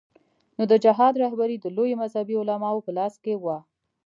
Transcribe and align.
نو 0.57 0.63
د 0.71 0.73
جهاد 0.83 1.13
رهبري 1.23 1.57
د 1.59 1.65
لویو 1.77 1.99
مذهبي 2.03 2.35
علماوو 2.41 2.85
په 2.85 2.91
لاس 2.97 3.13
کې 3.23 3.33
وه. 3.43 3.57